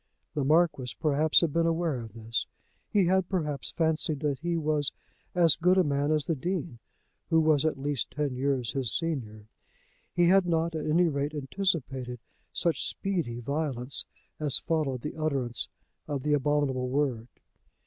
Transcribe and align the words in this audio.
The 0.33 0.43
Marquis, 0.43 0.95
perhaps, 0.99 1.41
had 1.41 1.53
been 1.53 1.67
aware 1.67 1.99
of 2.01 2.13
this. 2.15 2.47
He 2.89 3.05
had, 3.05 3.29
perhaps, 3.29 3.69
fancied 3.69 4.21
that 4.21 4.39
he 4.39 4.57
was 4.57 4.91
as 5.35 5.55
good 5.55 5.77
a 5.77 5.83
man 5.83 6.11
as 6.11 6.25
the 6.25 6.33
Dean 6.33 6.79
who 7.29 7.39
was 7.39 7.65
at 7.67 7.77
least 7.79 8.09
ten 8.09 8.35
years 8.35 8.71
his 8.71 8.91
senior. 8.91 9.45
He 10.15 10.27
had 10.29 10.47
not 10.47 10.73
at 10.73 10.87
any 10.87 11.07
rate 11.07 11.35
anticipated 11.35 12.19
such 12.51 12.83
speedy 12.89 13.41
violence 13.41 14.05
as 14.39 14.57
followed 14.57 15.01
the 15.01 15.15
utterance 15.17 15.67
of 16.07 16.23
the 16.23 16.33
abominable 16.33 16.89
word. 16.89 17.27